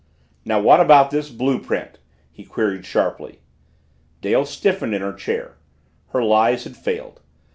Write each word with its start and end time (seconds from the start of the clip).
"Now 0.45 0.59
what 0.59 0.79
about 0.79 1.11
this 1.11 1.29
blue 1.29 1.59
print?" 1.61 1.99
he 2.31 2.43
queried 2.43 2.87
sharply. 2.87 3.39
Dale 4.19 4.45
stiffened 4.47 4.95
in 4.95 5.03
her 5.03 5.13
chair. 5.13 5.57
Her 6.07 6.23
lies 6.23 6.63
had 6.63 6.75
failed. 6.75 7.21